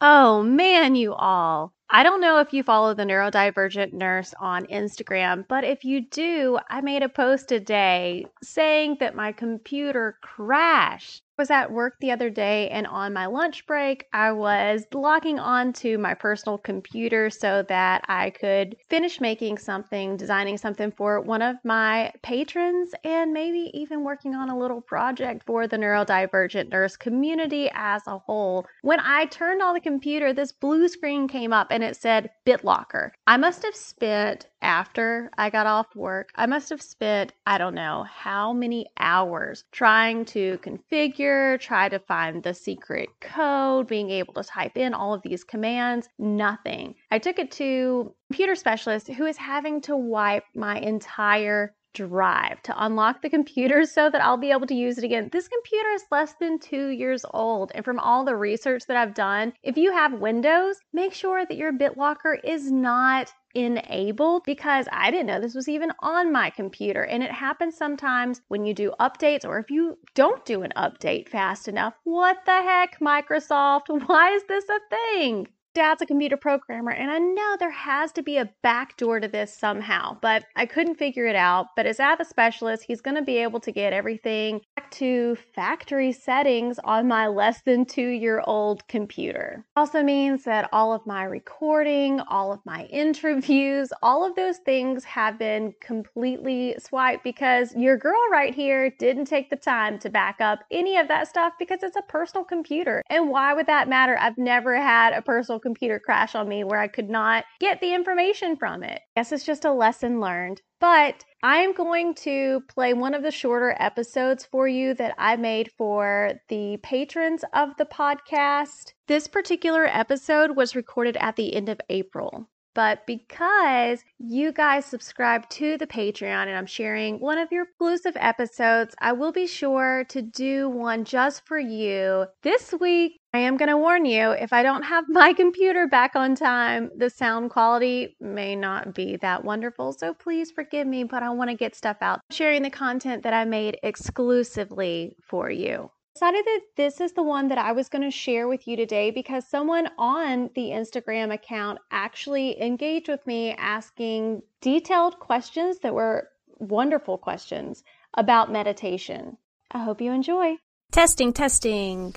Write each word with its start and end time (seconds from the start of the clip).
Oh 0.00 0.42
man, 0.42 0.94
you 0.94 1.12
all. 1.12 1.74
I 1.90 2.02
don't 2.02 2.22
know 2.22 2.40
if 2.40 2.52
you 2.54 2.62
follow 2.62 2.94
the 2.94 3.04
neurodivergent 3.04 3.92
nurse 3.92 4.32
on 4.40 4.66
Instagram, 4.66 5.46
but 5.48 5.64
if 5.64 5.84
you 5.84 6.00
do, 6.00 6.58
I 6.70 6.80
made 6.80 7.02
a 7.02 7.08
post 7.10 7.48
today 7.48 8.24
saying 8.42 8.96
that 9.00 9.14
my 9.14 9.32
computer 9.32 10.18
crashed 10.22 11.22
was 11.36 11.50
at 11.50 11.70
work 11.70 11.94
the 12.00 12.10
other 12.10 12.30
day 12.30 12.68
and 12.70 12.86
on 12.86 13.12
my 13.12 13.26
lunch 13.26 13.66
break, 13.66 14.06
I 14.12 14.32
was 14.32 14.86
logging 14.92 15.38
on 15.38 15.72
to 15.74 15.98
my 15.98 16.14
personal 16.14 16.58
computer 16.58 17.30
so 17.30 17.64
that 17.68 18.04
I 18.08 18.30
could 18.30 18.76
finish 18.88 19.20
making 19.20 19.58
something, 19.58 20.16
designing 20.16 20.58
something 20.58 20.92
for 20.92 21.20
one 21.20 21.42
of 21.42 21.56
my 21.64 22.12
patrons, 22.22 22.92
and 23.04 23.32
maybe 23.32 23.70
even 23.74 24.04
working 24.04 24.34
on 24.34 24.50
a 24.50 24.58
little 24.58 24.80
project 24.80 25.44
for 25.46 25.66
the 25.66 25.76
neurodivergent 25.76 26.70
nurse 26.70 26.96
community 26.96 27.70
as 27.74 28.02
a 28.06 28.18
whole. 28.18 28.66
When 28.82 29.00
I 29.00 29.26
turned 29.26 29.62
on 29.62 29.74
the 29.74 29.80
computer, 29.80 30.32
this 30.32 30.52
blue 30.52 30.88
screen 30.88 31.28
came 31.28 31.52
up 31.52 31.68
and 31.70 31.82
it 31.82 31.96
said 31.96 32.30
BitLocker. 32.46 33.10
I 33.26 33.36
must 33.36 33.62
have 33.62 33.74
spent 33.74 34.46
after 34.66 35.30
I 35.38 35.48
got 35.48 35.66
off 35.66 35.94
work, 35.94 36.30
I 36.34 36.46
must 36.46 36.70
have 36.70 36.82
spent, 36.82 37.32
I 37.46 37.56
don't 37.56 37.76
know 37.76 38.04
how 38.10 38.52
many 38.52 38.88
hours 38.98 39.62
trying 39.70 40.24
to 40.26 40.58
configure, 40.58 41.60
try 41.60 41.88
to 41.88 42.00
find 42.00 42.42
the 42.42 42.52
secret 42.52 43.08
code, 43.20 43.86
being 43.86 44.10
able 44.10 44.34
to 44.34 44.42
type 44.42 44.76
in 44.76 44.92
all 44.92 45.14
of 45.14 45.22
these 45.22 45.44
commands. 45.44 46.08
Nothing. 46.18 46.96
I 47.12 47.20
took 47.20 47.38
it 47.38 47.52
to 47.52 48.12
computer 48.28 48.56
specialist 48.56 49.06
who 49.08 49.24
is 49.24 49.36
having 49.36 49.80
to 49.82 49.96
wipe 49.96 50.44
my 50.54 50.78
entire 50.78 51.72
drive 51.96 52.62
to 52.62 52.84
unlock 52.84 53.22
the 53.22 53.30
computer 53.30 53.84
so 53.86 54.10
that 54.10 54.22
I'll 54.22 54.36
be 54.36 54.50
able 54.50 54.66
to 54.66 54.74
use 54.74 54.98
it 54.98 55.04
again. 55.04 55.30
This 55.32 55.48
computer 55.48 55.88
is 55.90 56.04
less 56.10 56.34
than 56.38 56.58
two 56.58 56.88
years 56.88 57.24
old. 57.32 57.72
And 57.74 57.84
from 57.84 57.98
all 57.98 58.24
the 58.24 58.36
research 58.36 58.82
that 58.86 58.96
I've 58.96 59.14
done, 59.14 59.54
if 59.62 59.78
you 59.78 59.92
have 59.92 60.20
Windows, 60.20 60.76
make 60.92 61.14
sure 61.14 61.46
that 61.46 61.56
your 61.56 61.72
BitLocker 61.72 62.36
is 62.44 62.70
not 62.70 63.32
enabled 63.54 64.42
because 64.44 64.86
I 64.92 65.10
didn't 65.10 65.28
know 65.28 65.40
this 65.40 65.54
was 65.54 65.68
even 65.68 65.90
on 66.00 66.30
my 66.30 66.50
computer. 66.50 67.04
And 67.04 67.22
it 67.22 67.32
happens 67.32 67.76
sometimes 67.76 68.42
when 68.48 68.66
you 68.66 68.74
do 68.74 68.92
updates 69.00 69.46
or 69.46 69.58
if 69.58 69.70
you 69.70 69.98
don't 70.14 70.44
do 70.44 70.62
an 70.62 70.72
update 70.76 71.30
fast 71.30 71.66
enough. 71.66 71.94
What 72.04 72.44
the 72.44 72.62
heck, 72.62 73.00
Microsoft? 73.00 73.84
Why 74.06 74.32
is 74.32 74.42
this 74.44 74.66
a 74.68 74.80
thing? 74.90 75.48
Dad's 75.76 76.00
a 76.00 76.06
computer 76.06 76.38
programmer, 76.38 76.90
and 76.90 77.10
I 77.10 77.18
know 77.18 77.56
there 77.58 77.70
has 77.70 78.10
to 78.12 78.22
be 78.22 78.38
a 78.38 78.50
backdoor 78.62 79.20
to 79.20 79.28
this 79.28 79.52
somehow, 79.52 80.16
but 80.22 80.46
I 80.56 80.64
couldn't 80.64 80.94
figure 80.94 81.26
it 81.26 81.36
out. 81.36 81.66
But 81.76 81.84
as 81.84 82.00
App 82.00 82.24
specialist, 82.24 82.84
he's 82.88 83.02
going 83.02 83.16
to 83.16 83.22
be 83.22 83.36
able 83.36 83.60
to 83.60 83.70
get 83.70 83.92
everything 83.92 84.62
back 84.74 84.90
to 84.92 85.36
factory 85.54 86.12
settings 86.12 86.78
on 86.84 87.06
my 87.06 87.26
less 87.26 87.60
than 87.60 87.84
two 87.84 88.08
year 88.08 88.42
old 88.46 88.88
computer. 88.88 89.66
Also 89.76 90.02
means 90.02 90.44
that 90.44 90.66
all 90.72 90.94
of 90.94 91.06
my 91.06 91.24
recording, 91.24 92.20
all 92.20 92.52
of 92.52 92.60
my 92.64 92.84
interviews, 92.86 93.92
all 94.02 94.24
of 94.24 94.34
those 94.34 94.56
things 94.64 95.04
have 95.04 95.38
been 95.38 95.74
completely 95.82 96.74
swiped 96.78 97.22
because 97.22 97.74
your 97.76 97.98
girl 97.98 98.20
right 98.32 98.54
here 98.54 98.88
didn't 98.98 99.26
take 99.26 99.50
the 99.50 99.56
time 99.56 99.98
to 99.98 100.08
back 100.08 100.40
up 100.40 100.60
any 100.70 100.96
of 100.96 101.06
that 101.08 101.28
stuff 101.28 101.52
because 101.58 101.82
it's 101.82 101.96
a 101.96 102.02
personal 102.08 102.44
computer. 102.44 103.02
And 103.10 103.28
why 103.28 103.52
would 103.52 103.66
that 103.66 103.90
matter? 103.90 104.16
I've 104.18 104.38
never 104.38 104.74
had 104.80 105.12
a 105.12 105.20
personal 105.20 105.60
computer 105.66 105.98
crash 105.98 106.36
on 106.36 106.48
me 106.48 106.62
where 106.62 106.78
I 106.78 106.86
could 106.86 107.10
not 107.10 107.44
get 107.58 107.80
the 107.80 107.92
information 107.92 108.56
from 108.56 108.84
it. 108.84 109.00
I 109.16 109.20
guess 109.20 109.32
it's 109.32 109.44
just 109.44 109.64
a 109.64 109.72
lesson 109.72 110.20
learned. 110.20 110.62
But 110.78 111.24
I 111.42 111.56
am 111.56 111.74
going 111.74 112.14
to 112.26 112.60
play 112.68 112.94
one 112.94 113.14
of 113.14 113.24
the 113.24 113.32
shorter 113.32 113.74
episodes 113.80 114.44
for 114.44 114.68
you 114.68 114.94
that 114.94 115.16
I 115.18 115.34
made 115.34 115.72
for 115.76 116.34
the 116.48 116.76
patrons 116.84 117.44
of 117.52 117.70
the 117.78 117.86
podcast. 117.86 118.92
This 119.08 119.26
particular 119.26 119.86
episode 119.86 120.54
was 120.54 120.76
recorded 120.76 121.16
at 121.16 121.34
the 121.34 121.52
end 121.56 121.68
of 121.68 121.80
April. 121.88 122.48
But 122.76 123.06
because 123.06 124.04
you 124.18 124.52
guys 124.52 124.84
subscribe 124.84 125.48
to 125.48 125.78
the 125.78 125.86
Patreon 125.86 126.46
and 126.46 126.58
I'm 126.58 126.66
sharing 126.66 127.18
one 127.20 127.38
of 127.38 127.50
your 127.50 127.62
exclusive 127.62 128.18
episodes, 128.20 128.94
I 129.00 129.12
will 129.12 129.32
be 129.32 129.46
sure 129.46 130.04
to 130.10 130.20
do 130.20 130.68
one 130.68 131.06
just 131.06 131.46
for 131.46 131.58
you 131.58 132.26
this 132.42 132.74
week. 132.78 133.18
I 133.36 133.40
am 133.40 133.58
going 133.58 133.68
to 133.68 133.76
warn 133.76 134.06
you 134.06 134.30
if 134.30 134.54
I 134.54 134.62
don't 134.62 134.84
have 134.84 135.04
my 135.10 135.34
computer 135.34 135.86
back 135.86 136.16
on 136.16 136.34
time, 136.36 136.90
the 136.96 137.10
sound 137.10 137.50
quality 137.50 138.16
may 138.18 138.56
not 138.56 138.94
be 138.94 139.18
that 139.18 139.44
wonderful. 139.44 139.92
So 139.92 140.14
please 140.14 140.50
forgive 140.50 140.86
me, 140.86 141.04
but 141.04 141.22
I 141.22 141.28
want 141.28 141.50
to 141.50 141.56
get 141.56 141.74
stuff 141.74 141.98
out, 142.00 142.20
sharing 142.30 142.62
the 142.62 142.70
content 142.70 143.24
that 143.24 143.34
I 143.34 143.44
made 143.44 143.78
exclusively 143.82 145.16
for 145.22 145.50
you 145.50 145.90
decided 146.14 146.46
that 146.46 146.60
this 146.78 146.98
is 147.02 147.12
the 147.12 147.22
one 147.22 147.48
that 147.48 147.58
I 147.58 147.72
was 147.72 147.90
going 147.90 148.00
to 148.00 148.10
share 148.10 148.48
with 148.48 148.66
you 148.66 148.74
today 148.74 149.10
because 149.10 149.46
someone 149.46 149.86
on 149.98 150.48
the 150.54 150.70
Instagram 150.70 151.30
account 151.30 151.78
actually 151.90 152.58
engaged 152.58 153.10
with 153.10 153.26
me 153.26 153.52
asking 153.58 154.40
detailed 154.62 155.18
questions 155.18 155.80
that 155.80 155.92
were 155.92 156.30
wonderful 156.58 157.18
questions 157.18 157.84
about 158.14 158.50
meditation. 158.50 159.36
I 159.70 159.84
hope 159.84 160.00
you 160.00 160.10
enjoy. 160.10 160.54
Testing, 160.90 161.34
testing. 161.34 162.14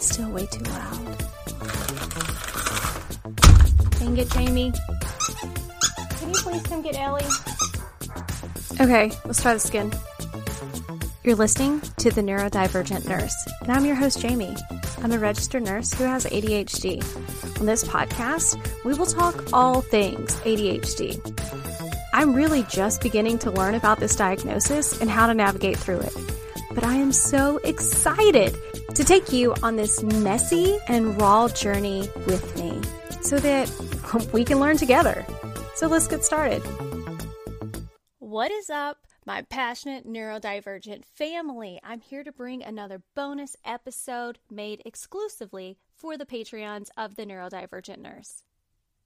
Still 0.00 0.30
way 0.30 0.46
too 0.46 0.64
loud. 0.64 1.18
Dang 3.98 4.16
it, 4.16 4.30
Jamie. 4.30 4.72
Can 6.10 6.28
you 6.28 6.40
please 6.40 6.62
come 6.62 6.82
get 6.82 6.96
Ellie? 6.96 7.24
Okay, 8.80 9.10
let's 9.24 9.42
try 9.42 9.54
this 9.54 9.68
again. 9.68 9.92
You're 11.24 11.34
listening 11.34 11.80
to 11.98 12.10
The 12.10 12.22
Neurodivergent 12.22 13.08
Nurse, 13.08 13.48
and 13.60 13.72
I'm 13.72 13.84
your 13.84 13.96
host, 13.96 14.20
Jamie. 14.20 14.56
I'm 15.02 15.12
a 15.12 15.18
registered 15.18 15.64
nurse 15.64 15.92
who 15.92 16.04
has 16.04 16.24
ADHD. 16.26 17.02
On 17.60 17.66
this 17.66 17.84
podcast, 17.84 18.56
we 18.84 18.94
will 18.94 19.06
talk 19.06 19.52
all 19.52 19.80
things 19.80 20.34
ADHD. 20.40 21.20
I'm 22.12 22.34
really 22.34 22.62
just 22.64 23.02
beginning 23.02 23.38
to 23.40 23.50
learn 23.50 23.74
about 23.74 24.00
this 24.00 24.16
diagnosis 24.16 25.00
and 25.00 25.10
how 25.10 25.26
to 25.26 25.34
navigate 25.34 25.76
through 25.76 26.00
it. 26.00 26.16
But 26.72 26.84
I 26.84 26.94
am 26.94 27.12
so 27.12 27.58
excited 27.58 28.56
to 28.98 29.04
take 29.04 29.32
you 29.32 29.54
on 29.62 29.76
this 29.76 30.02
messy 30.02 30.76
and 30.88 31.20
raw 31.20 31.46
journey 31.46 32.10
with 32.26 32.58
me 32.58 32.80
so 33.20 33.38
that 33.38 33.70
we 34.32 34.44
can 34.44 34.58
learn 34.58 34.76
together. 34.76 35.24
So 35.76 35.86
let's 35.86 36.08
get 36.08 36.24
started. 36.24 36.60
What 38.18 38.50
is 38.50 38.68
up? 38.68 38.98
my 39.28 39.42
passionate 39.42 40.08
neurodivergent 40.08 41.04
family. 41.04 41.78
I'm 41.84 42.00
here 42.00 42.24
to 42.24 42.32
bring 42.32 42.62
another 42.62 43.02
bonus 43.14 43.56
episode 43.62 44.38
made 44.50 44.80
exclusively 44.86 45.76
for 45.94 46.16
the 46.16 46.24
Patreons 46.24 46.88
of 46.96 47.14
the 47.14 47.26
Neurodivergent 47.26 47.98
Nurse. 47.98 48.42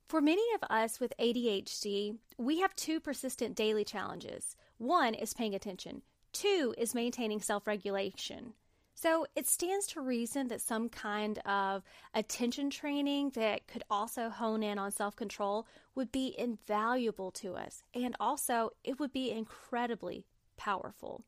For 0.06 0.20
many 0.20 0.44
of 0.54 0.62
us 0.70 1.00
with 1.00 1.12
ADHD, 1.18 2.18
we 2.38 2.60
have 2.60 2.76
two 2.76 3.00
persistent 3.00 3.56
daily 3.56 3.84
challenges. 3.84 4.54
One 4.78 5.12
is 5.14 5.34
paying 5.34 5.56
attention, 5.56 6.02
two 6.32 6.72
is 6.78 6.94
maintaining 6.94 7.40
self 7.40 7.66
regulation. 7.66 8.54
So 8.94 9.26
it 9.34 9.46
stands 9.46 9.86
to 9.88 10.00
reason 10.00 10.48
that 10.48 10.60
some 10.60 10.88
kind 10.88 11.38
of 11.38 11.82
attention 12.14 12.70
training 12.70 13.30
that 13.30 13.66
could 13.66 13.82
also 13.90 14.28
hone 14.28 14.62
in 14.62 14.78
on 14.78 14.90
self 14.90 15.16
control 15.16 15.66
would 15.94 16.12
be 16.12 16.34
invaluable 16.38 17.30
to 17.32 17.56
us. 17.56 17.82
And 17.94 18.14
also, 18.20 18.70
it 18.84 19.00
would 19.00 19.12
be 19.12 19.30
incredibly 19.30 20.26
powerful. 20.56 21.24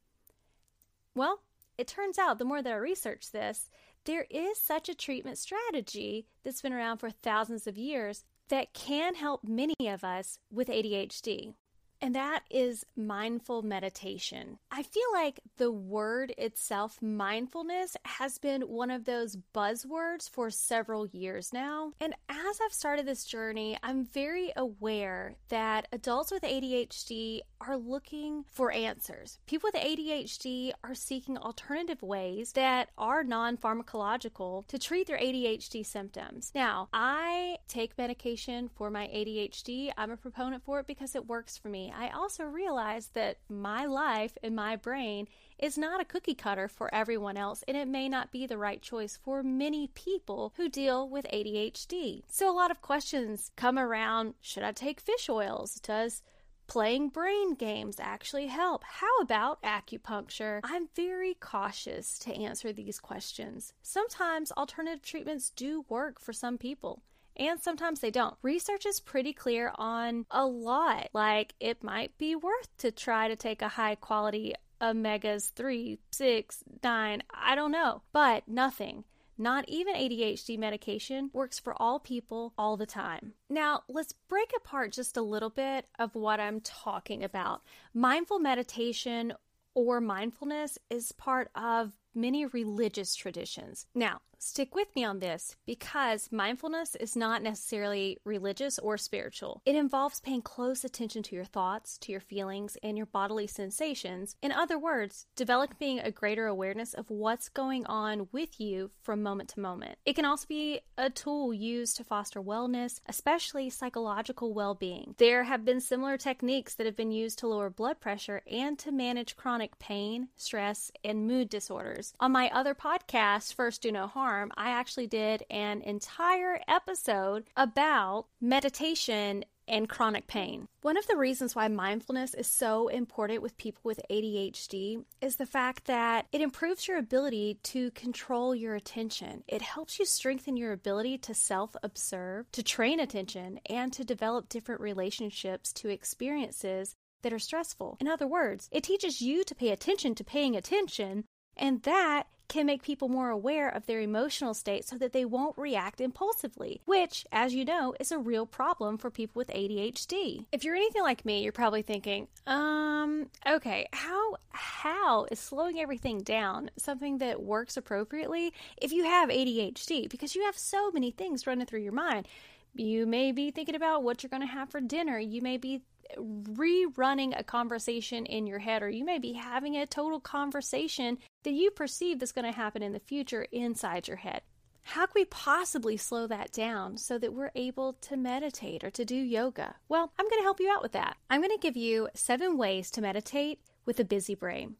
Well, 1.15 1.41
it 1.79 1.89
turns 1.89 2.19
out 2.19 2.39
the 2.39 2.45
more 2.45 2.63
that 2.63 2.73
I 2.73 2.77
research 2.77 3.33
this, 3.33 3.71
there 4.05 4.27
is 4.31 4.59
such 4.59 4.89
a 4.89 4.95
treatment 4.95 5.39
strategy 5.39 6.27
that's 6.45 6.63
been 6.63 6.73
around 6.73 6.99
for 6.99 7.11
thousands 7.11 7.67
of 7.67 7.79
years 7.79 8.25
that 8.49 8.75
can 8.75 9.15
help 9.15 9.43
many 9.43 9.75
of 9.89 10.05
us 10.05 10.39
with 10.51 10.69
ADHD 10.69 11.55
and 12.01 12.15
that 12.15 12.43
is 12.51 12.85
mindful 12.97 13.63
meditation. 13.63 14.59
I 14.71 14.83
feel 14.83 15.03
like 15.13 15.41
the 15.57 15.71
word 15.71 16.35
itself, 16.37 17.01
mindfulness, 17.01 17.97
has 18.05 18.39
been 18.39 18.63
one 18.63 18.91
of 18.91 19.05
those 19.05 19.37
buzzwords 19.55 20.29
for 20.29 20.51
several 20.51 21.07
years 21.07 21.53
now. 21.53 21.93
And 22.01 22.15
as 22.29 22.59
I've 22.65 22.73
started 22.73 23.07
this 23.07 23.25
journey, 23.25 23.77
I'm 23.83 24.05
very 24.05 24.53
aware 24.57 25.37
that 25.49 25.89
adults 25.93 26.31
with 26.31 26.43
ADHD 26.43 27.41
are 27.67 27.77
looking 27.77 28.45
for 28.47 28.73
answers. 28.73 29.39
People 29.47 29.71
with 29.73 29.83
ADHD 29.83 30.73
are 30.83 30.95
seeking 30.95 31.39
alternative 31.39 32.03
ways 32.03 32.53
that 32.53 32.91
are 32.99 33.25
non 33.25 33.57
pharmacological 33.57 34.67
to 34.69 34.79
treat 34.79 35.07
their 35.07 35.19
ADHD 35.19 35.85
symptoms. 35.85 36.53
Now, 36.55 36.89
I 36.93 37.59
take 37.69 37.97
medication 37.99 38.69
for 38.69 38.91
my 38.91 39.07
ADHD, 39.07 39.93
I'm 39.97 40.11
a 40.11 40.17
proponent 40.17 40.65
for 40.65 40.81
it 40.81 40.87
because 40.87 41.15
it 41.15 41.27
works 41.27 41.57
for 41.57 41.69
me. 41.69 41.93
I 41.97 42.11
also 42.11 42.45
realize 42.45 43.09
that 43.09 43.39
my 43.49 43.87
life 43.87 44.37
and 44.43 44.55
my 44.55 44.77
brain 44.77 45.29
is 45.59 45.79
not 45.79 46.01
a 46.01 46.05
cookie 46.05 46.35
cutter 46.35 46.69
for 46.69 46.93
everyone 46.95 47.37
else, 47.37 47.65
and 47.67 47.77
it 47.77 47.89
may 47.89 48.09
not 48.09 48.33
be 48.33 48.47
the 48.47 48.59
right 48.59 48.83
choice 48.83 49.19
for 49.23 49.43
many 49.43 49.89
people 49.95 50.53
who 50.57 50.69
deal 50.69 51.09
with 51.09 51.27
ADHD. 51.33 52.23
So, 52.29 52.51
a 52.51 52.55
lot 52.55 52.71
of 52.71 52.83
questions 52.83 53.51
come 53.57 53.79
around 53.79 54.35
should 54.41 54.63
I 54.63 54.73
take 54.73 55.01
fish 55.01 55.29
oils? 55.29 55.77
Does 55.77 56.23
playing 56.67 57.11
brain 57.11 57.55
games 57.55 57.97
actually 58.01 58.47
help? 58.47 58.85
How 58.85 59.19
about 59.21 59.63
acupuncture? 59.63 60.61
I'm 60.65 60.89
very 60.95 61.35
cautious 61.35 62.19
to 62.21 62.35
answer 62.35 62.73
these 62.73 62.99
questions. 62.99 63.73
Sometimes 63.83 64.53
alternative 64.53 65.03
treatments 65.03 65.51
do 65.51 65.85
work 65.89 66.21
for 66.21 66.33
some 66.33 66.59
people 66.59 67.03
and 67.37 67.61
sometimes 67.61 68.01
they 68.01 68.11
don't. 68.11 68.37
Research 68.43 68.87
is 68.87 69.01
pretty 69.01 69.33
clear 69.33 69.73
on 69.77 70.27
a 70.31 70.47
lot. 70.47 71.09
Like, 71.13 71.55
it 71.59 71.83
might 71.83 72.17
be 72.19 72.37
worth 72.37 72.77
to 72.79 72.91
try 72.93 73.29
to 73.29 73.37
take 73.37 73.63
a 73.63 73.69
high 73.69 73.97
quality 73.97 74.55
omegas 74.81 75.53
3, 75.53 75.99
6, 76.13 76.65
9, 76.83 77.23
I 77.31 77.55
don't 77.55 77.73
know, 77.73 78.03
but 78.13 78.47
nothing. 78.47 79.05
Not 79.37 79.69
even 79.69 79.95
ADHD 79.95 80.59
medication 80.59 81.31
works 81.33 81.59
for 81.59 81.81
all 81.81 81.99
people 81.99 82.53
all 82.57 82.77
the 82.77 82.87
time. 82.87 83.35
Now, 83.49 83.83
let's 83.89 84.13
break 84.13 84.53
apart 84.57 84.93
just 84.93 85.17
a 85.17 85.23
little 85.23 85.51
bit 85.51 85.87
of 85.99 86.15
what 86.15 86.41
I'm 86.41 86.61
talking 86.61 87.25
about. 87.25 87.63
Mindful 87.93 88.39
meditation 88.39 89.33
or 89.75 90.01
mindfulness 90.01 90.79
is 90.89 91.13
part 91.13 91.51
of 91.55 91.93
many 92.15 92.47
religious 92.47 93.15
traditions. 93.15 93.87
Now, 93.95 94.21
stick 94.45 94.75
with 94.75 94.95
me 94.95 95.05
on 95.05 95.21
this 95.21 95.57
because 95.67 96.31
mindfulness 96.31 96.95
is 96.97 97.17
not 97.17 97.43
necessarily 97.43 98.19
religious 98.25 98.79
or 98.79 98.99
spiritual. 98.99 99.63
It 99.65 99.75
involves 99.75 100.21
paying 100.21 100.43
close 100.43 100.85
attention 100.85 101.23
to 101.25 101.35
your 101.35 101.45
thoughts, 101.45 101.97
to 101.99 102.13
your 102.13 102.21
feelings, 102.21 102.77
and 102.83 102.97
your 102.97 103.07
bodily 103.07 103.47
sensations. 103.47 104.37
In 104.43 104.53
other 104.53 104.79
words, 104.79 105.27
developing 105.35 105.99
a 105.99 106.11
greater 106.11 106.47
awareness 106.47 106.93
of 106.93 107.09
what's 107.09 107.49
going 107.49 107.87
on 107.87 108.29
with 108.33 108.61
you 108.61 108.91
from 109.03 109.23
moment 109.23 109.49
to 109.51 109.61
moment. 109.61 109.99
It 110.05 110.15
can 110.15 110.27
also 110.27 110.47
be 110.47 110.81
a 110.99 111.09
tool 111.09 111.55
used 111.55 111.97
to 111.97 112.05
foster 112.05 112.43
wellness, 112.43 113.01
especially 113.07 113.71
psychological 113.71 114.53
well 114.53 114.75
being. 114.75 115.15
There 115.19 115.45
have 115.45 115.65
been 115.65 115.81
similar 115.81 116.19
techniques 116.19 116.75
that 116.75 116.87
have 116.87 116.97
been 116.97 117.13
used 117.13 117.39
to 117.39 117.49
lower 117.49 117.71
blood 117.71 118.01
pressure 118.01 118.43
and 118.51 118.79
to 118.81 118.93
manage 118.93 119.37
chronic 119.37 119.79
pain, 119.79 120.29
stress, 120.37 120.91
and 121.03 121.27
mood 121.27 121.49
disorders. 121.49 122.04
On 122.21 122.33
my 122.33 122.51
other 122.51 122.75
podcast, 122.75 123.55
First 123.55 123.83
Do 123.83 123.93
No 123.93 124.07
Harm, 124.07 124.53
I 124.57 124.71
actually 124.71 125.07
did 125.07 125.45
an 125.49 125.81
entire 125.83 126.61
episode 126.69 127.45
about 127.57 128.27
meditation 128.41 129.45
and 129.67 129.89
chronic 129.89 130.27
pain. 130.27 130.69
One 130.83 130.97
of 130.97 131.07
the 131.07 131.17
reasons 131.17 131.55
why 131.55 131.69
mindfulness 131.69 132.35
is 132.35 132.47
so 132.47 132.89
important 132.89 133.43
with 133.43 133.57
people 133.57 133.81
with 133.85 134.01
ADHD 134.11 135.05
is 135.21 135.37
the 135.37 135.47
fact 135.47 135.87
that 135.87 136.27
it 136.33 136.41
improves 136.41 136.87
your 136.87 136.99
ability 136.99 137.59
to 137.65 137.91
control 137.93 138.55
your 138.55 138.75
attention. 138.75 139.43
It 139.49 139.63
helps 139.63 139.99
you 139.99 140.05
strengthen 140.05 140.57
your 140.57 140.73
ability 140.73 141.19
to 141.19 141.35
self 141.35 141.75
observe, 141.83 142.51
to 142.53 142.63
train 142.63 143.01
attention, 143.01 143.61
and 143.67 143.93
to 143.95 144.05
develop 144.05 144.49
different 144.49 144.81
relationships 144.81 145.73
to 145.75 145.89
experiences 145.89 146.95
that 147.23 147.33
are 147.33 147.39
stressful. 147.39 147.97
In 148.01 148.07
other 148.07 148.27
words, 148.27 148.69
it 148.71 148.85
teaches 148.85 149.21
you 149.21 149.45
to 149.45 149.55
pay 149.55 149.71
attention 149.71 150.15
to 150.15 150.25
paying 150.25 150.55
attention 150.55 151.25
and 151.57 151.83
that 151.83 152.27
can 152.49 152.67
make 152.67 152.83
people 152.83 153.09
more 153.09 153.31
aware 153.31 153.69
of 153.69 153.87
their 153.87 154.01
emotional 154.01 154.55
state 154.55 154.87
so 154.87 154.97
that 154.99 155.13
they 155.13 155.25
won't 155.25 155.57
react 155.57 156.01
impulsively, 156.01 156.81
which, 156.85 157.27
as 157.33 157.55
you 157.55 157.65
know, 157.65 157.95
is 157.99 158.13
a 158.13 158.19
real 158.19 158.47
problem 158.47 158.99
for 158.99 159.11
people 159.11 159.41
with 159.41 159.49
ADHD. 159.49 160.45
If 160.53 160.63
you're 160.63 160.77
anything 160.77 161.03
like 161.03 161.25
me, 161.25 161.43
you're 161.43 161.53
probably 161.53 161.83
thinking, 161.83 162.29
um, 162.47 163.27
okay, 163.47 163.89
how 163.93 164.37
how 164.51 165.27
is 165.31 165.41
slowing 165.41 165.81
everything 165.81 166.19
down 166.19 166.71
something 166.77 167.19
that 167.19 167.43
works 167.43 167.77
appropriately 167.77 168.53
if 168.81 168.93
you 168.93 169.05
have 169.05 169.31
ADHD? 169.31 170.09
Because 170.09 170.35
you 170.35 170.45
have 170.45 170.57
so 170.57 170.91
many 170.91 171.11
things 171.11 171.47
running 171.47 171.67
through 171.67 171.81
your 171.81 171.93
mind. 171.93 172.29
You 172.77 173.07
may 173.07 173.33
be 173.33 173.51
thinking 173.51 173.77
about 173.77 174.03
what 174.03 174.23
you're 174.23 174.31
going 174.31 174.43
to 174.43 174.49
have 174.49 174.69
for 174.69 174.81
dinner. 174.81 175.19
You 175.19 175.41
may 175.41 175.57
be 175.57 175.83
rerunning 176.19 177.39
a 177.39 177.45
conversation 177.45 178.27
in 178.27 178.47
your 178.47 178.59
head, 178.59 178.83
or 178.83 178.89
you 178.89 179.05
may 179.05 179.19
be 179.19 179.33
having 179.33 179.77
a 179.77 179.87
total 179.87 180.21
conversation 180.21 181.19
that 181.43 181.53
you 181.53 181.71
perceive 181.71 182.19
that's 182.19 182.33
going 182.33 182.45
to 182.45 182.57
happen 182.57 182.83
in 182.83 182.93
the 182.93 183.01
future 183.01 183.47
inside 183.53 184.09
your 184.09 184.19
head. 184.19 184.43
How 184.83 185.07
can 185.07 185.13
we 185.15 185.25
possibly 185.25 185.97
slow 185.97 186.27
that 186.27 186.53
down 186.53 186.99
so 186.99 187.17
that 187.19 187.33
we're 187.33 187.53
able 187.55 187.95
to 188.03 188.19
meditate 188.19 188.85
or 188.85 188.91
to 188.91 189.05
do 189.05 189.17
yoga? 189.17 189.77
Well, 189.89 190.13
I'm 190.19 190.29
going 190.29 190.41
to 190.41 190.45
help 190.45 190.61
you 190.61 190.71
out 190.71 190.83
with 190.83 190.93
that. 190.93 191.17
I'm 191.31 191.41
going 191.41 191.57
to 191.57 191.59
give 191.59 191.77
you 191.77 192.09
seven 192.15 192.59
ways 192.59 192.91
to 192.93 193.01
meditate 193.01 193.61
with 193.87 193.99
a 193.99 194.05
busy 194.05 194.35
brain. 194.35 194.77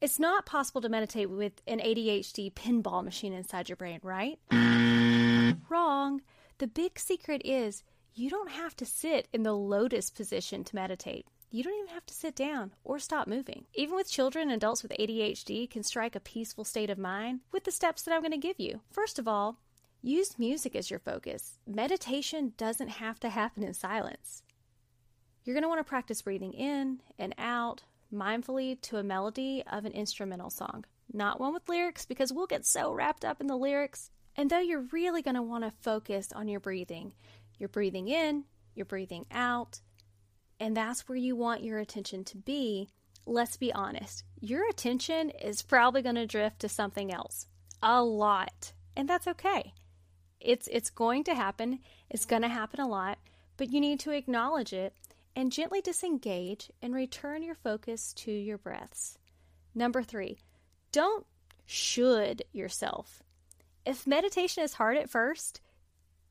It's 0.00 0.18
not 0.18 0.46
possible 0.46 0.80
to 0.80 0.88
meditate 0.88 1.28
with 1.28 1.60
an 1.66 1.78
ADHD 1.78 2.54
pinball 2.54 3.04
machine 3.04 3.34
inside 3.34 3.68
your 3.68 3.76
brain, 3.76 4.00
right? 4.02 4.38
Wrong. 5.68 6.22
The 6.56 6.66
big 6.66 6.98
secret 6.98 7.42
is 7.44 7.82
you 8.14 8.30
don't 8.30 8.50
have 8.50 8.76
to 8.76 8.86
sit 8.86 9.28
in 9.32 9.42
the 9.42 9.52
lotus 9.52 10.10
position 10.10 10.64
to 10.64 10.74
meditate. 10.74 11.26
You 11.50 11.64
don't 11.64 11.74
even 11.74 11.94
have 11.94 12.06
to 12.06 12.14
sit 12.14 12.36
down 12.36 12.72
or 12.84 12.98
stop 12.98 13.26
moving. 13.26 13.64
Even 13.74 13.96
with 13.96 14.10
children 14.10 14.50
and 14.50 14.56
adults 14.56 14.82
with 14.82 14.92
ADHD 14.98 15.68
can 15.68 15.82
strike 15.82 16.14
a 16.14 16.20
peaceful 16.20 16.64
state 16.64 16.90
of 16.90 16.98
mind 16.98 17.40
with 17.50 17.64
the 17.64 17.72
steps 17.72 18.02
that 18.02 18.14
I'm 18.14 18.20
going 18.20 18.30
to 18.30 18.38
give 18.38 18.60
you. 18.60 18.80
First 18.90 19.18
of 19.18 19.26
all, 19.26 19.58
use 20.02 20.38
music 20.38 20.76
as 20.76 20.90
your 20.90 21.00
focus. 21.00 21.58
Meditation 21.66 22.52
doesn't 22.56 22.88
have 22.88 23.18
to 23.20 23.30
happen 23.30 23.64
in 23.64 23.74
silence. 23.74 24.42
You're 25.44 25.54
going 25.54 25.62
to 25.62 25.68
want 25.68 25.80
to 25.80 25.88
practice 25.88 26.22
breathing 26.22 26.52
in 26.52 27.00
and 27.18 27.34
out 27.38 27.82
mindfully 28.12 28.80
to 28.82 28.98
a 28.98 29.02
melody 29.02 29.64
of 29.70 29.84
an 29.84 29.92
instrumental 29.92 30.50
song, 30.50 30.84
not 31.12 31.40
one 31.40 31.54
with 31.54 31.68
lyrics 31.68 32.06
because 32.06 32.32
we'll 32.32 32.46
get 32.46 32.66
so 32.66 32.92
wrapped 32.92 33.24
up 33.24 33.40
in 33.40 33.46
the 33.46 33.56
lyrics. 33.56 34.10
And 34.36 34.48
though 34.48 34.60
you're 34.60 34.86
really 34.92 35.22
going 35.22 35.34
to 35.34 35.42
want 35.42 35.64
to 35.64 35.72
focus 35.80 36.32
on 36.32 36.46
your 36.46 36.60
breathing, 36.60 37.12
you're 37.60 37.68
breathing 37.68 38.08
in, 38.08 38.44
you're 38.74 38.86
breathing 38.86 39.26
out, 39.30 39.80
and 40.58 40.76
that's 40.76 41.08
where 41.08 41.18
you 41.18 41.36
want 41.36 41.62
your 41.62 41.78
attention 41.78 42.24
to 42.24 42.36
be. 42.36 42.88
Let's 43.26 43.56
be 43.56 43.72
honest, 43.72 44.24
your 44.40 44.68
attention 44.68 45.30
is 45.30 45.62
probably 45.62 46.02
going 46.02 46.16
to 46.16 46.26
drift 46.26 46.60
to 46.60 46.68
something 46.68 47.12
else 47.12 47.46
a 47.82 48.02
lot, 48.02 48.72
and 48.96 49.08
that's 49.08 49.28
okay. 49.28 49.74
It's 50.40 50.68
it's 50.72 50.90
going 50.90 51.24
to 51.24 51.34
happen. 51.34 51.80
It's 52.08 52.24
going 52.24 52.42
to 52.42 52.48
happen 52.48 52.80
a 52.80 52.88
lot, 52.88 53.18
but 53.56 53.70
you 53.70 53.80
need 53.80 54.00
to 54.00 54.10
acknowledge 54.10 54.72
it 54.72 54.94
and 55.36 55.52
gently 55.52 55.80
disengage 55.80 56.70
and 56.82 56.94
return 56.94 57.42
your 57.42 57.54
focus 57.54 58.12
to 58.14 58.32
your 58.32 58.58
breaths. 58.58 59.18
Number 59.74 60.02
3, 60.02 60.38
don't 60.92 61.26
should 61.66 62.42
yourself. 62.52 63.22
If 63.86 64.06
meditation 64.06 64.64
is 64.64 64.74
hard 64.74 64.96
at 64.96 65.10
first, 65.10 65.60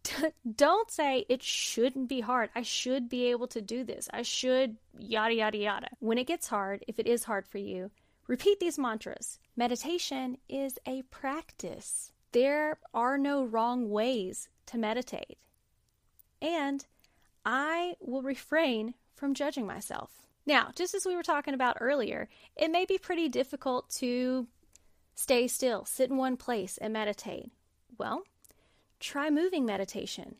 don't 0.55 0.91
say 0.91 1.25
it 1.29 1.43
shouldn't 1.43 2.09
be 2.09 2.21
hard. 2.21 2.49
I 2.55 2.61
should 2.61 3.09
be 3.09 3.25
able 3.25 3.47
to 3.47 3.61
do 3.61 3.83
this. 3.83 4.09
I 4.11 4.21
should 4.21 4.77
yada 4.97 5.35
yada 5.35 5.57
yada. 5.57 5.87
When 5.99 6.17
it 6.17 6.27
gets 6.27 6.47
hard, 6.47 6.83
if 6.87 6.99
it 6.99 7.07
is 7.07 7.23
hard 7.23 7.47
for 7.47 7.57
you, 7.57 7.91
repeat 8.27 8.59
these 8.59 8.79
mantras. 8.79 9.39
Meditation 9.55 10.37
is 10.47 10.77
a 10.85 11.03
practice. 11.03 12.11
There 12.31 12.77
are 12.93 13.17
no 13.17 13.43
wrong 13.43 13.89
ways 13.89 14.49
to 14.67 14.77
meditate. 14.77 15.37
And 16.41 16.85
I 17.45 17.95
will 17.99 18.21
refrain 18.21 18.93
from 19.15 19.33
judging 19.33 19.65
myself. 19.65 20.11
Now, 20.45 20.69
just 20.75 20.95
as 20.95 21.05
we 21.05 21.15
were 21.15 21.23
talking 21.23 21.53
about 21.53 21.77
earlier, 21.79 22.29
it 22.55 22.71
may 22.71 22.85
be 22.85 22.97
pretty 22.97 23.29
difficult 23.29 23.89
to 23.97 24.47
stay 25.15 25.47
still, 25.47 25.85
sit 25.85 26.09
in 26.09 26.17
one 26.17 26.37
place, 26.37 26.77
and 26.77 26.93
meditate. 26.93 27.51
Well, 27.97 28.23
Try 28.99 29.29
moving 29.29 29.65
meditation. 29.65 30.35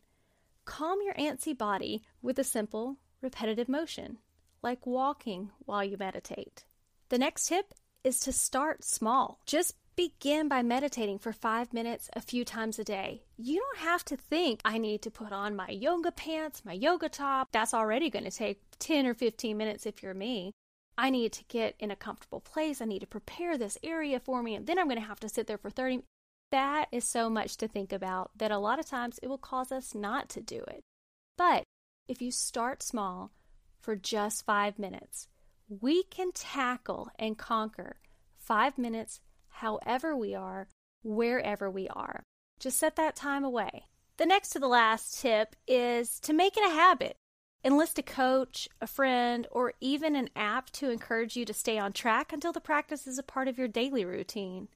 Calm 0.66 0.98
your 1.02 1.14
antsy 1.14 1.56
body 1.56 2.02
with 2.20 2.38
a 2.38 2.44
simple, 2.44 2.98
repetitive 3.22 3.70
motion, 3.70 4.18
like 4.62 4.86
walking 4.86 5.50
while 5.64 5.82
you 5.82 5.96
meditate. 5.96 6.64
The 7.08 7.16
next 7.16 7.46
tip 7.48 7.72
is 8.04 8.20
to 8.20 8.32
start 8.32 8.84
small. 8.84 9.40
Just 9.46 9.76
begin 9.96 10.48
by 10.48 10.62
meditating 10.62 11.18
for 11.18 11.32
five 11.32 11.72
minutes 11.72 12.10
a 12.12 12.20
few 12.20 12.44
times 12.44 12.78
a 12.78 12.84
day. 12.84 13.22
You 13.38 13.60
don't 13.60 13.86
have 13.88 14.04
to 14.06 14.16
think, 14.16 14.60
I 14.62 14.76
need 14.76 15.00
to 15.02 15.10
put 15.10 15.32
on 15.32 15.56
my 15.56 15.70
yoga 15.70 16.12
pants, 16.12 16.62
my 16.62 16.74
yoga 16.74 17.08
top. 17.08 17.48
That's 17.52 17.72
already 17.72 18.10
going 18.10 18.26
to 18.26 18.30
take 18.30 18.60
10 18.78 19.06
or 19.06 19.14
15 19.14 19.56
minutes 19.56 19.86
if 19.86 20.02
you're 20.02 20.14
me. 20.14 20.52
I 20.98 21.08
need 21.08 21.32
to 21.32 21.44
get 21.44 21.76
in 21.78 21.90
a 21.90 21.96
comfortable 21.96 22.40
place. 22.40 22.82
I 22.82 22.84
need 22.84 23.00
to 23.00 23.06
prepare 23.06 23.56
this 23.56 23.78
area 23.82 24.20
for 24.20 24.42
me, 24.42 24.54
and 24.54 24.66
then 24.66 24.78
I'm 24.78 24.86
going 24.86 25.00
to 25.00 25.06
have 25.06 25.20
to 25.20 25.30
sit 25.30 25.46
there 25.46 25.56
for 25.56 25.70
30 25.70 26.02
that 26.50 26.86
is 26.92 27.04
so 27.04 27.30
much 27.30 27.56
to 27.58 27.68
think 27.68 27.92
about 27.92 28.30
that 28.36 28.50
a 28.50 28.58
lot 28.58 28.78
of 28.78 28.86
times 28.86 29.18
it 29.22 29.28
will 29.28 29.38
cause 29.38 29.70
us 29.72 29.94
not 29.94 30.28
to 30.30 30.40
do 30.40 30.62
it. 30.68 30.82
But 31.36 31.64
if 32.08 32.20
you 32.20 32.30
start 32.30 32.82
small 32.82 33.32
for 33.80 33.96
just 33.96 34.44
five 34.44 34.78
minutes, 34.78 35.28
we 35.68 36.02
can 36.04 36.32
tackle 36.32 37.10
and 37.18 37.38
conquer 37.38 37.96
five 38.36 38.76
minutes 38.76 39.20
however 39.48 40.16
we 40.16 40.34
are, 40.34 40.68
wherever 41.02 41.70
we 41.70 41.88
are. 41.88 42.22
Just 42.58 42.78
set 42.78 42.96
that 42.96 43.16
time 43.16 43.44
away. 43.44 43.84
The 44.16 44.26
next 44.26 44.50
to 44.50 44.58
the 44.58 44.68
last 44.68 45.20
tip 45.20 45.56
is 45.66 46.20
to 46.20 46.32
make 46.32 46.56
it 46.56 46.66
a 46.68 46.74
habit. 46.74 47.16
Enlist 47.64 47.98
a 47.98 48.02
coach, 48.02 48.68
a 48.80 48.86
friend, 48.86 49.46
or 49.50 49.74
even 49.80 50.16
an 50.16 50.30
app 50.34 50.70
to 50.70 50.90
encourage 50.90 51.36
you 51.36 51.44
to 51.44 51.54
stay 51.54 51.78
on 51.78 51.92
track 51.92 52.32
until 52.32 52.52
the 52.52 52.60
practice 52.60 53.06
is 53.06 53.18
a 53.18 53.22
part 53.22 53.48
of 53.48 53.58
your 53.58 53.68
daily 53.68 54.04
routine. 54.04 54.68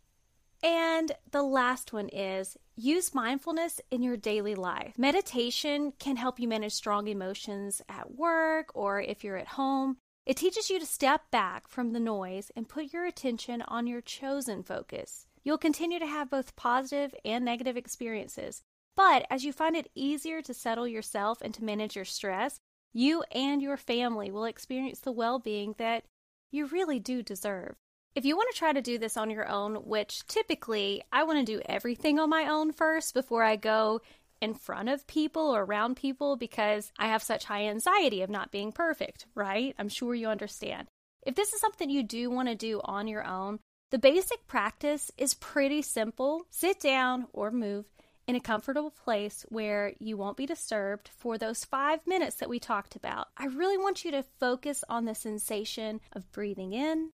And 0.65 1.13
the 1.31 1.43
last 1.43 1.93
one 1.93 2.09
is 2.09 2.57
use 2.75 3.15
mindfulness 3.15 3.83
in 3.91 4.03
your 4.03 4.17
daily 4.17 4.55
life. 4.55 4.95
Meditation 4.97 5.93
can 5.99 6.17
help 6.17 6.41
you 6.41 6.49
manage 6.49 6.73
strong 6.73 7.07
emotions 7.07 7.83
at 7.87 8.15
work 8.15 8.71
or 8.75 8.99
if 8.99 9.23
you're 9.23 9.37
at 9.37 9.49
home. 9.49 9.99
It 10.25 10.39
teaches 10.39 10.71
you 10.71 10.81
to 10.81 10.87
step 10.87 11.31
back 11.31 11.69
from 11.69 11.93
the 11.93 12.01
noise 12.01 12.51
and 12.57 12.67
put 12.67 12.95
your 12.95 13.05
attention 13.05 13.61
on 13.69 13.87
your 13.87 14.01
chosen 14.01 14.63
focus. 14.63 15.27
You'll 15.43 15.59
continue 15.59 15.99
to 15.99 16.07
have 16.07 16.31
both 16.31 16.57
positive 16.57 17.15
and 17.27 17.45
negative 17.45 17.77
experiences, 17.77 18.63
but 18.97 19.27
as 19.29 19.45
you 19.45 19.53
find 19.53 19.77
it 19.77 19.91
easier 19.95 20.41
to 20.41 20.55
settle 20.55 20.89
yourself 20.89 21.43
and 21.43 21.53
to 21.53 21.65
manage 21.65 21.95
your 21.95 22.07
stress, 22.07 22.59
you 22.95 23.23
and 23.33 23.61
your 23.61 23.77
family 23.77 24.31
will 24.31 24.47
experience 24.47 25.01
the 25.01 25.13
well 25.13 25.39
being 25.39 25.75
that 25.77 26.05
you 26.51 26.65
really 26.65 26.99
do 26.99 27.23
deserve. 27.23 27.77
If 28.15 28.25
you 28.25 28.37
want 28.37 28.49
to 28.53 28.59
try 28.59 28.73
to 28.73 28.81
do 28.81 28.97
this 28.97 29.17
on 29.17 29.29
your 29.29 29.49
own, 29.49 29.75
which 29.75 30.25
typically 30.29 31.03
I 31.13 31.25
want 31.25 31.45
to 31.45 31.53
do 31.53 31.61
everything 31.67 32.21
on 32.21 32.31
my 32.31 32.47
own 32.47 32.71
first 32.71 33.13
before 33.13 33.43
I 33.43 33.57
go 33.57 34.03
in 34.41 34.55
front 34.55 34.89
of 34.89 35.07
people 35.09 35.43
or 35.43 35.65
around 35.65 35.97
people 35.97 36.37
because 36.37 36.93
I 36.97 37.09
have 37.09 37.25
such 37.25 37.45
high 37.45 37.67
anxiety 37.67 38.23
of 38.23 38.31
not 38.31 38.53
being 38.53 38.71
perfect, 38.71 39.27
right? 39.35 39.75
I'm 39.81 39.89
sure 39.89 40.15
you 40.15 40.29
understand. 40.29 40.87
If 41.27 41.35
this 41.35 41.53
is 41.53 41.61
something 41.61 41.91
you 41.91 42.05
do 42.05 42.31
want 42.31 42.49
to 42.49 42.55
do 42.55 42.81
on 42.85 43.09
your 43.09 43.27
own, 43.27 43.59
the 43.91 43.99
basic 43.99 44.47
practice 44.47 45.11
is 45.19 45.35
pretty 45.35 45.83
simple. 45.83 46.47
Sit 46.51 46.79
down 46.79 47.27
or 47.33 47.51
move 47.51 47.87
in 48.29 48.37
a 48.37 48.41
comfortable 48.41 48.91
place 48.91 49.45
where 49.49 49.93
you 49.99 50.17
won't 50.17 50.37
be 50.37 50.47
disturbed 50.47 51.09
for 51.09 51.37
those 51.37 51.65
five 51.65 52.07
minutes 52.07 52.37
that 52.37 52.49
we 52.49 52.61
talked 52.61 52.95
about. 52.95 53.27
I 53.37 53.47
really 53.47 53.77
want 53.77 54.05
you 54.05 54.13
to 54.13 54.25
focus 54.39 54.85
on 54.89 55.05
the 55.05 55.17
sensation 55.17 56.01
of 56.13 56.31
breathing 56.31 56.75
in 56.75 57.11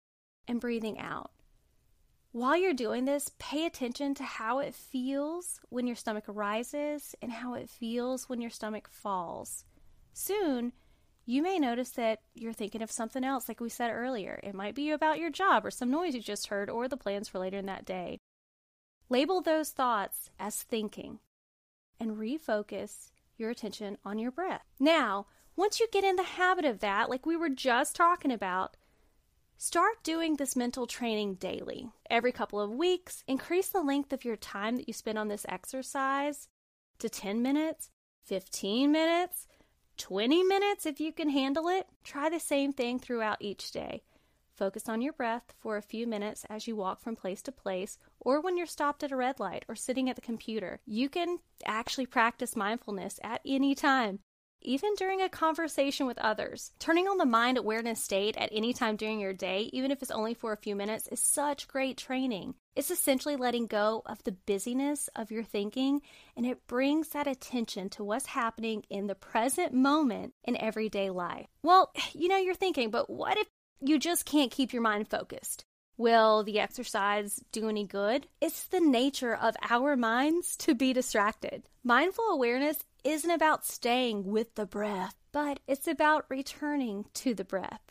and 0.48 0.60
breathing 0.60 0.98
out. 0.98 1.30
While 2.32 2.56
you're 2.56 2.74
doing 2.74 3.04
this, 3.04 3.30
pay 3.38 3.64
attention 3.64 4.14
to 4.14 4.24
how 4.24 4.58
it 4.58 4.74
feels 4.74 5.60
when 5.68 5.86
your 5.86 5.96
stomach 5.96 6.24
rises 6.26 7.14
and 7.22 7.30
how 7.32 7.54
it 7.54 7.70
feels 7.70 8.28
when 8.28 8.40
your 8.40 8.50
stomach 8.50 8.88
falls. 8.90 9.64
Soon, 10.12 10.72
you 11.24 11.42
may 11.42 11.58
notice 11.58 11.90
that 11.90 12.20
you're 12.34 12.52
thinking 12.52 12.82
of 12.82 12.90
something 12.90 13.22
else, 13.22 13.48
like 13.48 13.60
we 13.60 13.68
said 13.68 13.90
earlier. 13.90 14.40
It 14.42 14.54
might 14.54 14.74
be 14.74 14.90
about 14.90 15.18
your 15.18 15.30
job 15.30 15.64
or 15.64 15.70
some 15.70 15.90
noise 15.90 16.14
you 16.14 16.20
just 16.20 16.48
heard 16.48 16.70
or 16.70 16.88
the 16.88 16.96
plans 16.96 17.28
for 17.28 17.38
later 17.38 17.58
in 17.58 17.66
that 17.66 17.84
day. 17.84 18.18
Label 19.08 19.40
those 19.40 19.70
thoughts 19.70 20.30
as 20.38 20.62
thinking 20.62 21.20
and 22.00 22.16
refocus 22.16 23.10
your 23.36 23.50
attention 23.50 23.98
on 24.04 24.18
your 24.18 24.30
breath. 24.30 24.64
Now, 24.78 25.26
once 25.56 25.80
you 25.80 25.88
get 25.90 26.04
in 26.04 26.16
the 26.16 26.22
habit 26.22 26.64
of 26.64 26.80
that, 26.80 27.08
like 27.10 27.26
we 27.26 27.36
were 27.36 27.48
just 27.48 27.96
talking 27.96 28.30
about, 28.30 28.76
Start 29.60 30.04
doing 30.04 30.36
this 30.36 30.54
mental 30.54 30.86
training 30.86 31.34
daily. 31.34 31.88
Every 32.08 32.30
couple 32.30 32.60
of 32.60 32.70
weeks, 32.70 33.24
increase 33.26 33.66
the 33.66 33.82
length 33.82 34.12
of 34.12 34.24
your 34.24 34.36
time 34.36 34.76
that 34.76 34.86
you 34.86 34.94
spend 34.94 35.18
on 35.18 35.26
this 35.26 35.44
exercise 35.48 36.46
to 37.00 37.08
10 37.08 37.42
minutes, 37.42 37.90
15 38.26 38.92
minutes, 38.92 39.48
20 39.96 40.44
minutes 40.44 40.86
if 40.86 41.00
you 41.00 41.12
can 41.12 41.30
handle 41.30 41.66
it. 41.66 41.88
Try 42.04 42.30
the 42.30 42.38
same 42.38 42.72
thing 42.72 43.00
throughout 43.00 43.38
each 43.40 43.72
day. 43.72 44.04
Focus 44.54 44.88
on 44.88 45.02
your 45.02 45.12
breath 45.12 45.52
for 45.58 45.76
a 45.76 45.82
few 45.82 46.06
minutes 46.06 46.46
as 46.48 46.68
you 46.68 46.76
walk 46.76 47.00
from 47.00 47.16
place 47.16 47.42
to 47.42 47.50
place 47.50 47.98
or 48.20 48.40
when 48.40 48.56
you're 48.56 48.64
stopped 48.64 49.02
at 49.02 49.10
a 49.10 49.16
red 49.16 49.40
light 49.40 49.64
or 49.68 49.74
sitting 49.74 50.08
at 50.08 50.14
the 50.14 50.22
computer. 50.22 50.78
You 50.86 51.08
can 51.08 51.40
actually 51.66 52.06
practice 52.06 52.54
mindfulness 52.54 53.18
at 53.24 53.40
any 53.44 53.74
time 53.74 54.20
even 54.62 54.94
during 54.96 55.20
a 55.20 55.28
conversation 55.28 56.06
with 56.06 56.18
others. 56.18 56.72
Turning 56.78 57.06
on 57.06 57.18
the 57.18 57.26
mind 57.26 57.58
awareness 57.58 58.02
state 58.02 58.36
at 58.36 58.50
any 58.52 58.72
time 58.72 58.96
during 58.96 59.20
your 59.20 59.32
day, 59.32 59.70
even 59.72 59.90
if 59.90 60.02
it's 60.02 60.10
only 60.10 60.34
for 60.34 60.52
a 60.52 60.56
few 60.56 60.74
minutes, 60.74 61.08
is 61.08 61.20
such 61.20 61.68
great 61.68 61.96
training. 61.96 62.54
It's 62.74 62.90
essentially 62.90 63.36
letting 63.36 63.66
go 63.66 64.02
of 64.06 64.22
the 64.24 64.36
busyness 64.46 65.08
of 65.16 65.30
your 65.30 65.44
thinking, 65.44 66.00
and 66.36 66.46
it 66.46 66.66
brings 66.66 67.08
that 67.10 67.26
attention 67.26 67.88
to 67.90 68.04
what's 68.04 68.26
happening 68.26 68.84
in 68.88 69.06
the 69.06 69.14
present 69.14 69.72
moment 69.72 70.34
in 70.44 70.56
everyday 70.56 71.10
life. 71.10 71.46
Well, 71.62 71.92
you 72.12 72.28
know, 72.28 72.38
you're 72.38 72.54
thinking, 72.54 72.90
but 72.90 73.10
what 73.10 73.36
if 73.38 73.46
you 73.80 73.98
just 73.98 74.24
can't 74.24 74.50
keep 74.50 74.72
your 74.72 74.82
mind 74.82 75.08
focused? 75.08 75.64
Will 75.98 76.44
the 76.44 76.60
exercise 76.60 77.42
do 77.50 77.68
any 77.68 77.84
good? 77.84 78.28
It's 78.40 78.62
the 78.66 78.78
nature 78.78 79.34
of 79.34 79.56
our 79.68 79.96
minds 79.96 80.56
to 80.58 80.72
be 80.72 80.92
distracted. 80.92 81.64
Mindful 81.82 82.26
awareness 82.26 82.84
isn't 83.02 83.28
about 83.28 83.66
staying 83.66 84.24
with 84.24 84.54
the 84.54 84.64
breath, 84.64 85.16
but 85.32 85.58
it's 85.66 85.88
about 85.88 86.24
returning 86.28 87.06
to 87.14 87.34
the 87.34 87.44
breath. 87.44 87.82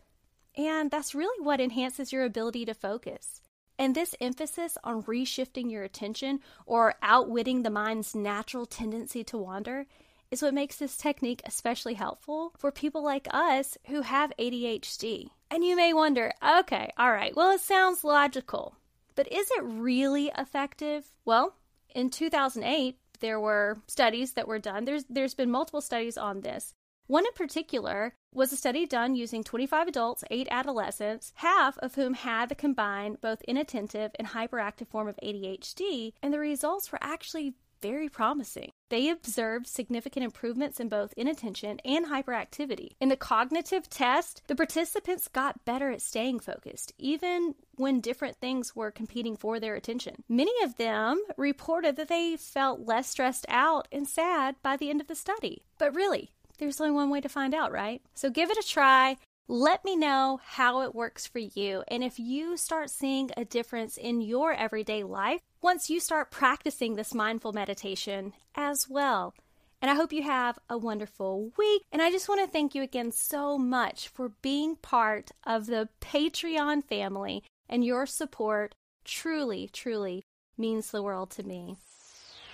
And 0.55 0.89
that's 0.89 1.13
really 1.13 1.43
what 1.43 1.59
enhances 1.59 2.13
your 2.13 2.23
ability 2.23 2.63
to 2.65 2.73
focus. 2.73 3.41
And 3.77 3.93
this 3.93 4.15
emphasis 4.21 4.77
on 4.85 5.03
reshifting 5.03 5.69
your 5.69 5.83
attention 5.83 6.39
or 6.65 6.95
outwitting 7.03 7.63
the 7.63 7.69
mind's 7.69 8.15
natural 8.15 8.65
tendency 8.65 9.25
to 9.25 9.37
wander 9.37 9.85
is 10.31 10.41
what 10.41 10.53
makes 10.53 10.77
this 10.77 10.98
technique 10.98 11.41
especially 11.46 11.93
helpful 11.93 12.53
for 12.57 12.72
people 12.72 13.03
like 13.03 13.27
us 13.31 13.77
who 13.88 14.01
have 14.01 14.31
ADHD. 14.39 15.29
And 15.50 15.63
you 15.63 15.75
may 15.75 15.93
wonder, 15.93 16.34
okay, 16.60 16.91
all 16.98 17.12
right, 17.12 17.36
well, 17.36 17.51
it 17.51 17.62
sounds 17.62 18.03
logical, 18.03 18.75
but 19.15 19.31
is 19.31 19.50
it 19.51 19.63
really 19.63 20.31
effective? 20.38 21.12
Well, 21.25 21.55
in 21.96 22.10
2008, 22.10 22.98
there 23.19 23.39
were 23.39 23.81
studies 23.88 24.34
that 24.34 24.48
were 24.48 24.60
done. 24.60 24.86
There's 24.86 25.05
there's 25.10 25.34
been 25.34 25.50
multiple 25.50 25.81
studies 25.81 26.17
on 26.17 26.41
this. 26.41 26.74
One 27.07 27.25
in 27.25 27.31
particular 27.34 28.13
was 28.34 28.51
a 28.51 28.57
study 28.57 28.86
done 28.86 29.15
using 29.15 29.43
25 29.43 29.88
adults, 29.88 30.25
8 30.29 30.50
adolescents, 30.51 31.31
half 31.36 31.77
of 31.77 31.96
whom 31.96 32.13
had 32.13 32.50
the 32.50 32.55
combined 32.55 33.22
both 33.22 33.41
inattentive 33.43 34.12
and 34.19 34.27
hyperactive 34.27 34.89
form 34.89 35.07
of 35.07 35.17
ADHD, 35.24 36.12
and 36.22 36.34
the 36.34 36.39
results 36.39 36.91
were 36.91 37.00
actually 37.01 37.53
very 37.81 38.10
promising. 38.10 38.72
They 38.89 39.10
observed 39.10 39.67
significant 39.67 40.24
improvements 40.24 40.79
in 40.79 40.89
both 40.89 41.13
inattention 41.17 41.79
and 41.84 42.05
hyperactivity. 42.05 42.91
In 43.01 43.10
the 43.10 43.17
cognitive 43.17 43.89
test, 43.89 44.41
the 44.48 44.55
participants 44.55 45.27
got 45.27 45.65
better 45.65 45.91
at 45.91 46.01
staying 46.01 46.39
focused, 46.39 46.93
even 46.98 47.55
when 47.75 48.00
different 48.00 48.38
things 48.38 48.75
were 48.75 48.91
competing 48.91 49.36
for 49.36 49.60
their 49.60 49.75
attention. 49.75 50.24
Many 50.29 50.53
of 50.63 50.77
them 50.77 51.22
reported 51.36 51.96
that 51.98 52.07
they 52.07 52.38
felt 52.38 52.88
less 52.88 53.10
stressed 53.10 53.46
out 53.50 53.88
and 53.91 54.07
sad 54.07 54.55
by 54.63 54.77
the 54.77 54.89
end 54.89 55.01
of 55.01 55.07
the 55.07 55.15
study. 55.15 55.63
But 55.77 55.93
really, 55.93 56.31
there's 56.57 56.81
only 56.81 56.93
one 56.93 57.10
way 57.10 57.22
to 57.22 57.29
find 57.29 57.53
out, 57.53 57.72
right? 57.72 58.01
So 58.15 58.29
give 58.29 58.50
it 58.50 58.57
a 58.57 58.67
try. 58.67 59.17
Let 59.49 59.85
me 59.85 59.95
know 59.95 60.41
how 60.43 60.81
it 60.81 60.93
works 60.93 61.25
for 61.25 61.39
you. 61.39 61.81
And 61.87 62.03
if 62.03 62.19
you 62.19 62.57
start 62.57 62.89
seeing 62.89 63.31
a 63.37 63.45
difference 63.45 63.95
in 63.95 64.19
your 64.19 64.51
everyday 64.51 65.03
life 65.03 65.39
once 65.61 65.89
you 65.89 66.01
start 66.01 66.31
practicing 66.31 66.95
this 66.95 67.13
mindful 67.13 67.53
meditation 67.53 68.33
as 68.55 68.89
well. 68.89 69.33
And 69.81 69.89
I 69.89 69.93
hope 69.93 70.11
you 70.11 70.23
have 70.23 70.59
a 70.69 70.77
wonderful 70.77 71.53
week. 71.57 71.83
And 71.93 72.01
I 72.01 72.11
just 72.11 72.27
want 72.27 72.41
to 72.41 72.51
thank 72.51 72.75
you 72.75 72.81
again 72.81 73.13
so 73.13 73.57
much 73.57 74.09
for 74.09 74.33
being 74.41 74.75
part 74.75 75.31
of 75.45 75.67
the 75.67 75.87
Patreon 76.01 76.83
family. 76.83 77.41
And 77.69 77.85
your 77.85 78.05
support 78.05 78.75
truly, 79.05 79.69
truly 79.71 80.25
means 80.57 80.91
the 80.91 81.03
world 81.03 81.29
to 81.31 81.43
me. 81.43 81.77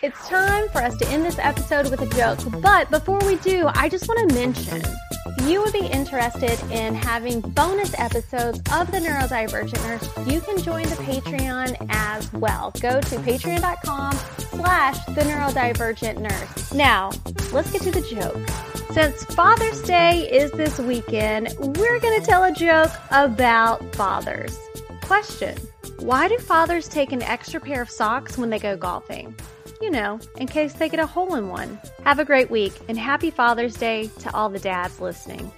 It's 0.03 0.27
time 0.27 0.67
for 0.67 0.79
us 0.83 0.97
to 0.97 1.07
end 1.07 1.23
this 1.23 1.39
episode 1.39 1.89
with 1.89 2.01
a 2.01 2.07
joke. 2.07 2.37
But 2.61 2.91
before 2.91 3.19
we 3.19 3.37
do, 3.37 3.69
I 3.73 3.87
just 3.87 4.05
want 4.05 4.29
to 4.29 4.35
mention 4.35 4.81
if 5.25 5.47
you 5.49 5.61
would 5.61 5.71
be 5.71 5.85
interested 5.85 6.59
in 6.69 6.93
having 6.93 7.39
bonus 7.39 7.97
episodes 7.97 8.57
of 8.73 8.91
the 8.91 8.97
Neurodivergent 8.97 9.81
Nurse, 9.87 10.27
you 10.27 10.41
can 10.41 10.61
join 10.61 10.83
the 10.89 10.97
Patreon 10.97 11.77
as 11.89 12.33
well. 12.33 12.73
Go 12.81 12.99
to 12.99 13.15
patreon.com 13.15 14.11
slash 14.49 15.05
the 15.05 15.21
neurodivergent 15.21 16.17
nurse. 16.19 16.73
Now, 16.73 17.11
let's 17.53 17.71
get 17.71 17.83
to 17.83 17.91
the 17.91 18.01
joke. 18.01 18.45
Since 18.91 19.23
Father's 19.33 19.81
Day 19.83 20.29
is 20.29 20.51
this 20.51 20.79
weekend, 20.79 21.55
we're 21.59 21.99
going 22.01 22.19
to 22.19 22.25
tell 22.25 22.43
a 22.43 22.51
joke 22.51 22.91
about 23.11 23.95
fathers. 23.95 24.59
Question 25.03 25.57
Why 25.99 26.27
do 26.27 26.37
fathers 26.39 26.89
take 26.89 27.13
an 27.13 27.21
extra 27.21 27.61
pair 27.61 27.81
of 27.81 27.89
socks 27.89 28.37
when 28.37 28.49
they 28.49 28.59
go 28.59 28.75
golfing? 28.75 29.33
You 29.81 29.89
know, 29.89 30.19
in 30.37 30.47
case 30.47 30.73
they 30.73 30.89
get 30.89 30.99
a 30.99 31.05
hole 31.05 31.35
in 31.35 31.49
one. 31.49 31.79
Have 32.03 32.19
a 32.19 32.25
great 32.25 32.49
week 32.49 32.73
and 32.87 32.97
happy 32.97 33.29
Father's 33.29 33.75
Day 33.75 34.09
to 34.19 34.33
all 34.33 34.49
the 34.49 34.59
dads 34.59 34.99
listening. 34.99 35.51